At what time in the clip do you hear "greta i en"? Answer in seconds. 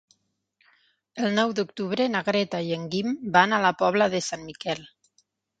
2.29-2.89